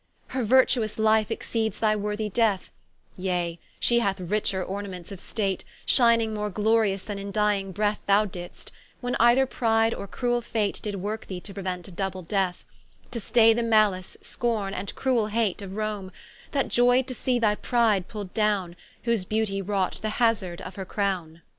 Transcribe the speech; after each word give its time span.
Her 0.29 0.43
virtuo[u]s 0.43 0.97
life 0.97 1.29
exceeds 1.29 1.77
thy 1.79 1.95
worthy 1.95 2.27
death, 2.27 2.71
Yea, 3.17 3.59
she 3.79 3.99
hath 3.99 4.19
richer 4.19 4.63
ornaments 4.63 5.11
of 5.11 5.19
state, 5.19 5.63
Shining 5.85 6.33
more 6.33 6.49
glorious 6.49 7.03
than 7.03 7.19
in 7.19 7.31
dying 7.31 7.71
breath 7.71 7.99
Thou 8.07 8.25
didst; 8.25 8.71
when 8.99 9.15
either 9.19 9.45
pride, 9.45 9.93
or 9.93 10.07
cruell 10.07 10.41
fate, 10.41 10.79
Did 10.81 10.95
worke 10.95 11.27
thee 11.27 11.39
to 11.41 11.53
preuent 11.53 11.87
a 11.87 11.91
double 11.91 12.23
death; 12.23 12.65
To 13.11 13.19
stay 13.19 13.53
the 13.53 13.61
malice, 13.61 14.17
scorne 14.21 14.73
and 14.73 14.95
cruell 14.95 15.27
hate 15.29 15.61
Of 15.61 15.75
Rome; 15.77 16.11
that 16.49 16.69
joy'd 16.69 17.05
to 17.05 17.13
see 17.13 17.37
thy 17.37 17.53
pride 17.53 18.07
pull'd 18.07 18.33
downe, 18.33 18.75
Whose 19.03 19.23
Beauty 19.23 19.61
wrought 19.61 20.01
the 20.01 20.09
hazard 20.17 20.61
of 20.61 20.77
her 20.77 20.85
Crowne. 20.85 21.43